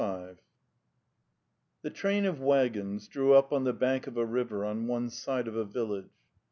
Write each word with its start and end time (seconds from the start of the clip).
Vv 0.01 0.39
The 1.83 1.91
train 1.91 2.25
of 2.25 2.41
waggons 2.41 3.07
drew 3.07 3.35
up 3.35 3.53
on 3.53 3.65
the 3.65 3.71
bank 3.73 4.07
of 4.07 4.17
a 4.17 4.25
river 4.25 4.65
on 4.65 4.87
one 4.87 5.11
side 5.11 5.47
of 5.47 5.55
a 5.55 5.63
village. 5.63 6.15